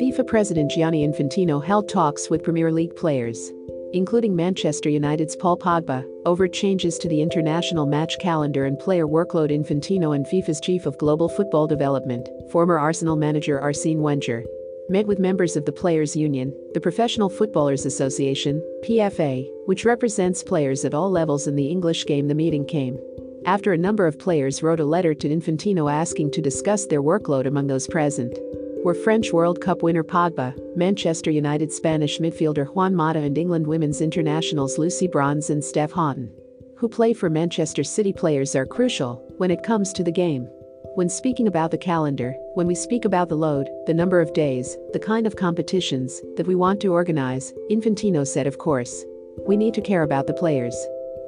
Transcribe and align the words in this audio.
FIFA 0.00 0.26
President 0.26 0.70
Gianni 0.70 1.06
Infantino 1.06 1.62
held 1.62 1.86
talks 1.86 2.30
with 2.30 2.42
Premier 2.42 2.72
League 2.72 2.96
players, 2.96 3.52
including 3.92 4.34
Manchester 4.34 4.88
United's 4.88 5.36
Paul 5.36 5.58
Pogba, 5.58 6.06
over 6.24 6.48
changes 6.48 6.96
to 6.96 7.06
the 7.06 7.20
international 7.20 7.84
match 7.84 8.18
calendar 8.18 8.64
and 8.64 8.78
player 8.78 9.06
workload. 9.06 9.50
Infantino 9.50 10.16
and 10.16 10.24
FIFA's 10.24 10.58
chief 10.62 10.86
of 10.86 10.96
global 10.96 11.28
football 11.28 11.66
development, 11.66 12.30
former 12.50 12.78
Arsenal 12.78 13.14
manager 13.14 13.60
Arsene 13.60 14.00
Wenger, 14.00 14.42
met 14.88 15.06
with 15.06 15.18
members 15.18 15.54
of 15.54 15.66
the 15.66 15.72
Players 15.72 16.16
Union, 16.16 16.50
the 16.72 16.80
Professional 16.80 17.28
Footballers 17.28 17.84
Association, 17.84 18.62
PFA, 18.82 19.46
which 19.66 19.84
represents 19.84 20.42
players 20.42 20.86
at 20.86 20.94
all 20.94 21.10
levels 21.10 21.46
in 21.46 21.56
the 21.56 21.68
English 21.68 22.06
game. 22.06 22.26
The 22.26 22.34
meeting 22.34 22.64
came 22.64 22.98
after 23.44 23.74
a 23.74 23.78
number 23.78 24.06
of 24.06 24.18
players 24.18 24.62
wrote 24.62 24.80
a 24.80 24.84
letter 24.84 25.12
to 25.12 25.28
Infantino 25.28 25.92
asking 25.92 26.30
to 26.30 26.40
discuss 26.40 26.86
their 26.86 27.02
workload 27.02 27.44
among 27.44 27.66
those 27.66 27.86
present 27.86 28.38
were 28.84 28.94
French 28.94 29.32
World 29.32 29.60
Cup 29.60 29.82
winner 29.82 30.02
Pogba, 30.02 30.54
Manchester 30.74 31.30
United 31.30 31.70
Spanish 31.70 32.18
midfielder 32.18 32.66
Juan 32.74 32.94
Mata 32.94 33.18
and 33.18 33.36
England 33.36 33.66
women's 33.66 34.00
internationals 34.00 34.78
Lucy 34.78 35.06
Bronze 35.06 35.50
and 35.50 35.62
Steph 35.62 35.92
Houghton, 35.92 36.32
who 36.76 36.88
play 36.88 37.12
for 37.12 37.28
Manchester 37.28 37.84
City 37.84 38.12
players 38.12 38.56
are 38.56 38.64
crucial 38.64 39.22
when 39.36 39.50
it 39.50 39.62
comes 39.62 39.92
to 39.92 40.02
the 40.02 40.10
game. 40.10 40.48
When 40.94 41.10
speaking 41.10 41.46
about 41.46 41.70
the 41.70 41.78
calendar, 41.78 42.34
when 42.54 42.66
we 42.66 42.74
speak 42.74 43.04
about 43.04 43.28
the 43.28 43.36
load, 43.36 43.68
the 43.86 43.94
number 43.94 44.20
of 44.20 44.32
days, 44.32 44.76
the 44.92 44.98
kind 44.98 45.26
of 45.26 45.36
competitions 45.36 46.20
that 46.36 46.46
we 46.46 46.54
want 46.54 46.80
to 46.80 46.92
organize, 46.92 47.52
Infantino 47.70 48.26
said 48.26 48.46
of 48.46 48.58
course. 48.58 49.04
We 49.46 49.56
need 49.56 49.74
to 49.74 49.82
care 49.82 50.02
about 50.02 50.26
the 50.26 50.34
players. 50.34 50.74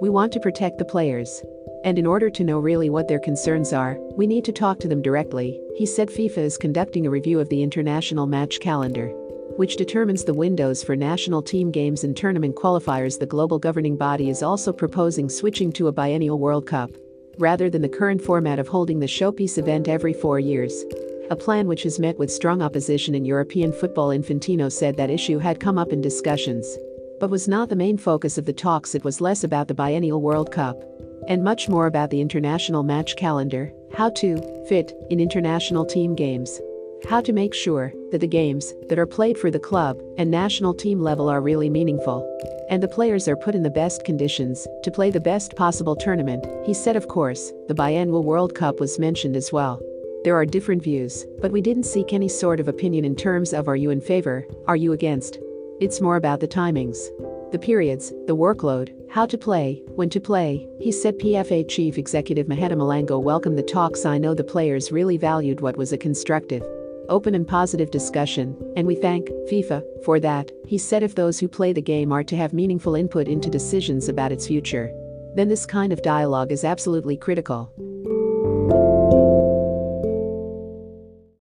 We 0.00 0.08
want 0.08 0.32
to 0.32 0.40
protect 0.40 0.78
the 0.78 0.84
players. 0.84 1.42
And 1.84 1.98
in 1.98 2.06
order 2.06 2.30
to 2.30 2.44
know 2.44 2.60
really 2.60 2.90
what 2.90 3.08
their 3.08 3.18
concerns 3.18 3.72
are, 3.72 3.96
we 4.16 4.28
need 4.28 4.44
to 4.44 4.52
talk 4.52 4.78
to 4.80 4.88
them 4.88 5.02
directly, 5.02 5.60
he 5.76 5.84
said 5.84 6.08
FIFA 6.08 6.38
is 6.38 6.56
conducting 6.56 7.06
a 7.06 7.10
review 7.10 7.40
of 7.40 7.48
the 7.48 7.60
international 7.60 8.26
match 8.26 8.60
calendar, 8.60 9.08
which 9.56 9.76
determines 9.76 10.22
the 10.22 10.32
windows 10.32 10.84
for 10.84 10.94
national 10.94 11.42
team 11.42 11.72
games 11.72 12.04
and 12.04 12.16
tournament 12.16 12.54
qualifiers. 12.54 13.18
The 13.18 13.26
global 13.26 13.58
governing 13.58 13.96
body 13.96 14.30
is 14.30 14.44
also 14.44 14.72
proposing 14.72 15.28
switching 15.28 15.72
to 15.72 15.88
a 15.88 15.92
biennial 15.92 16.38
World 16.38 16.68
Cup, 16.68 16.90
rather 17.38 17.68
than 17.68 17.82
the 17.82 17.88
current 17.88 18.22
format 18.22 18.60
of 18.60 18.68
holding 18.68 19.00
the 19.00 19.06
showpiece 19.06 19.58
event 19.58 19.88
every 19.88 20.12
four 20.12 20.38
years. 20.38 20.84
A 21.30 21.36
plan 21.36 21.66
which 21.66 21.82
has 21.82 21.98
met 21.98 22.16
with 22.16 22.30
strong 22.30 22.62
opposition 22.62 23.16
in 23.16 23.24
European 23.24 23.72
football. 23.72 24.10
Infantino 24.10 24.70
said 24.70 24.96
that 24.96 25.10
issue 25.10 25.38
had 25.38 25.58
come 25.58 25.78
up 25.78 25.92
in 25.92 26.00
discussions, 26.00 26.78
but 27.18 27.30
was 27.30 27.48
not 27.48 27.68
the 27.68 27.76
main 27.76 27.98
focus 27.98 28.38
of 28.38 28.44
the 28.44 28.52
talks. 28.52 28.94
It 28.94 29.02
was 29.02 29.20
less 29.20 29.42
about 29.42 29.66
the 29.66 29.74
biennial 29.74 30.22
World 30.22 30.52
Cup 30.52 30.80
and 31.28 31.42
much 31.42 31.68
more 31.68 31.86
about 31.86 32.10
the 32.10 32.20
international 32.20 32.82
match 32.82 33.16
calendar, 33.16 33.72
how 33.94 34.10
to 34.10 34.36
fit 34.68 34.92
in 35.10 35.20
international 35.20 35.84
team 35.84 36.14
games, 36.14 36.60
how 37.08 37.20
to 37.20 37.32
make 37.32 37.54
sure 37.54 37.92
that 38.10 38.20
the 38.20 38.26
games 38.26 38.74
that 38.88 38.98
are 38.98 39.06
played 39.06 39.36
for 39.36 39.50
the 39.50 39.58
club 39.58 40.00
and 40.18 40.30
national 40.30 40.74
team 40.74 41.00
level 41.00 41.28
are 41.28 41.40
really 41.40 41.68
meaningful, 41.68 42.26
and 42.70 42.82
the 42.82 42.88
players 42.88 43.26
are 43.28 43.36
put 43.36 43.54
in 43.54 43.62
the 43.62 43.70
best 43.70 44.04
conditions 44.04 44.66
to 44.82 44.90
play 44.90 45.10
the 45.10 45.20
best 45.20 45.56
possible 45.56 45.96
tournament. 45.96 46.46
He 46.64 46.74
said, 46.74 46.96
of 46.96 47.08
course, 47.08 47.52
the 47.68 47.74
biannual 47.74 48.24
World 48.24 48.54
Cup 48.54 48.80
was 48.80 48.98
mentioned 48.98 49.36
as 49.36 49.52
well. 49.52 49.80
There 50.24 50.36
are 50.36 50.46
different 50.46 50.82
views, 50.82 51.26
but 51.40 51.50
we 51.50 51.60
didn't 51.60 51.82
seek 51.82 52.12
any 52.12 52.28
sort 52.28 52.60
of 52.60 52.68
opinion 52.68 53.04
in 53.04 53.16
terms 53.16 53.52
of 53.52 53.66
are 53.66 53.76
you 53.76 53.90
in 53.90 54.00
favor, 54.00 54.46
are 54.68 54.76
you 54.76 54.92
against. 54.92 55.38
It's 55.80 56.00
more 56.00 56.16
about 56.16 56.40
the 56.40 56.48
timings 56.48 57.10
the 57.50 57.58
periods, 57.58 58.10
the 58.26 58.34
workload, 58.34 58.94
how 59.12 59.26
to 59.26 59.36
play, 59.36 59.82
when 59.94 60.08
to 60.08 60.18
play, 60.18 60.66
he 60.80 60.90
said 60.90 61.18
PFA 61.18 61.68
Chief 61.68 61.98
Executive 61.98 62.46
Maheta 62.46 62.72
Molango 62.72 63.22
welcomed 63.22 63.58
the 63.58 63.62
talks 63.62 64.06
I 64.06 64.16
know 64.16 64.32
the 64.32 64.42
players 64.42 64.90
really 64.90 65.18
valued 65.18 65.60
what 65.60 65.76
was 65.76 65.92
a 65.92 65.98
constructive, 65.98 66.62
open 67.10 67.34
and 67.34 67.46
positive 67.46 67.90
discussion, 67.90 68.56
and 68.74 68.86
we 68.86 68.94
thank 68.94 69.28
FIFA 69.50 69.82
for 70.02 70.18
that, 70.20 70.50
he 70.66 70.78
said 70.78 71.02
if 71.02 71.14
those 71.14 71.38
who 71.38 71.46
play 71.46 71.74
the 71.74 71.82
game 71.82 72.10
are 72.10 72.24
to 72.24 72.36
have 72.38 72.54
meaningful 72.54 72.94
input 72.94 73.28
into 73.28 73.50
decisions 73.50 74.08
about 74.08 74.32
its 74.32 74.46
future, 74.46 74.90
then 75.34 75.46
this 75.46 75.66
kind 75.66 75.92
of 75.92 76.00
dialogue 76.00 76.50
is 76.50 76.64
absolutely 76.64 77.18
critical. 77.18 77.70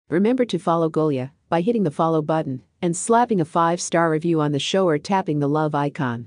Remember 0.09 0.45
to 0.45 0.59
follow 0.59 0.91
Golia 0.91 1.31
by 1.49 1.61
hitting 1.61 1.84
the 1.84 1.93
follow 1.93 2.21
button 2.21 2.62
and 2.83 2.97
slapping 2.97 3.41
a 3.41 3.45
5-star 3.45 4.11
review 4.11 4.41
on 4.41 4.50
the 4.50 4.59
show 4.59 4.89
or 4.89 4.99
tapping 4.99 5.39
the 5.39 5.49
love 5.49 5.72
icon. 5.72 6.27